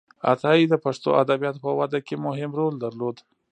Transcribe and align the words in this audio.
عطایي 0.31 0.65
د 0.69 0.75
پښتو 0.85 1.09
ادبياتو 1.21 1.63
په 1.65 1.69
وده 1.79 1.99
کې 2.07 2.15
مهم 2.25 2.51
رول 2.59 2.73
درلود. 2.83 3.17